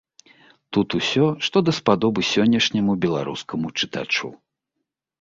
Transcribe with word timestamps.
Тут 0.77 0.95
усё, 0.99 1.25
што 1.49 1.57
даспадобы 1.69 2.19
сённяшняму 2.33 2.99
беларускаму 3.07 3.67
чытачу. 3.81 4.37